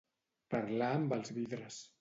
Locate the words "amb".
0.97-1.15